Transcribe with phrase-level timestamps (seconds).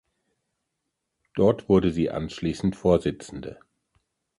[1.35, 3.59] Dort wurde sie anschließend Vorsitzende.